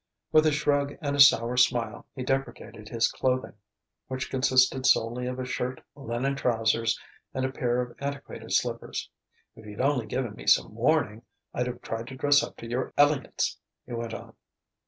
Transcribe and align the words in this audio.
With 0.31 0.47
a 0.47 0.51
shrug 0.51 0.95
and 0.99 1.15
a 1.15 1.19
sour 1.19 1.55
smile 1.57 2.07
he 2.15 2.23
deprecated 2.23 2.89
his 2.89 3.07
clothing, 3.07 3.53
which 4.07 4.31
consisted 4.31 4.87
solely 4.87 5.27
of 5.27 5.37
a 5.37 5.45
shirt, 5.45 5.83
linen 5.95 6.35
trousers, 6.35 6.99
and 7.35 7.45
a 7.45 7.51
pair 7.51 7.79
of 7.83 7.95
antiquated 7.99 8.51
slippers. 8.51 9.11
"If 9.55 9.67
you'd 9.67 9.79
only 9.79 10.07
given 10.07 10.33
me 10.33 10.47
some 10.47 10.73
warning, 10.73 11.21
I'd've 11.53 11.83
tried 11.83 12.07
to 12.07 12.15
dress 12.15 12.41
up 12.41 12.57
to 12.57 12.67
your 12.67 12.93
elegance," 12.97 13.59
he 13.85 13.93
went 13.93 14.15
on. 14.15 14.33